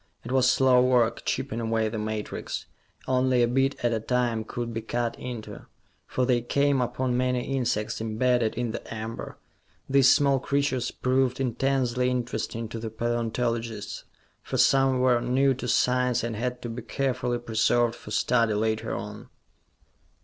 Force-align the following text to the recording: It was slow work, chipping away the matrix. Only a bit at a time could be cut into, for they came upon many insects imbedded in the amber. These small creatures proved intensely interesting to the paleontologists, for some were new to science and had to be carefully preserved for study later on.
It 0.23 0.31
was 0.31 0.49
slow 0.49 0.81
work, 0.81 1.21
chipping 1.25 1.61
away 1.61 1.87
the 1.87 1.99
matrix. 1.99 2.65
Only 3.07 3.43
a 3.43 3.47
bit 3.47 3.75
at 3.85 3.93
a 3.93 3.99
time 3.99 4.43
could 4.43 4.73
be 4.73 4.81
cut 4.81 5.15
into, 5.19 5.67
for 6.07 6.25
they 6.25 6.41
came 6.41 6.81
upon 6.81 7.15
many 7.15 7.55
insects 7.55 8.01
imbedded 8.01 8.55
in 8.55 8.71
the 8.71 8.91
amber. 8.91 9.37
These 9.87 10.11
small 10.11 10.39
creatures 10.39 10.89
proved 10.89 11.39
intensely 11.39 12.09
interesting 12.09 12.67
to 12.69 12.79
the 12.79 12.89
paleontologists, 12.89 14.05
for 14.41 14.57
some 14.57 15.01
were 15.01 15.21
new 15.21 15.53
to 15.53 15.67
science 15.67 16.23
and 16.23 16.35
had 16.35 16.63
to 16.63 16.69
be 16.69 16.81
carefully 16.81 17.37
preserved 17.37 17.93
for 17.93 18.09
study 18.09 18.55
later 18.55 18.95
on. 18.95 19.29